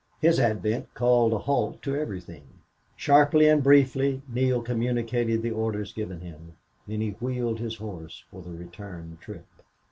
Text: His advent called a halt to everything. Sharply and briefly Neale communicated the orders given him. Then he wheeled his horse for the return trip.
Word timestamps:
His 0.19 0.39
advent 0.39 0.91
called 0.95 1.31
a 1.31 1.37
halt 1.37 1.83
to 1.83 1.95
everything. 1.95 2.41
Sharply 2.95 3.47
and 3.47 3.61
briefly 3.61 4.23
Neale 4.27 4.63
communicated 4.63 5.43
the 5.43 5.51
orders 5.51 5.93
given 5.93 6.21
him. 6.21 6.53
Then 6.87 7.01
he 7.01 7.11
wheeled 7.19 7.59
his 7.59 7.75
horse 7.75 8.23
for 8.31 8.41
the 8.41 8.49
return 8.49 9.19
trip. 9.21 9.45